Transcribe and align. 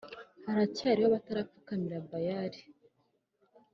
Haracyariho 0.45 1.07
abatarapfukamira 1.09 1.97
bayari 2.09 2.59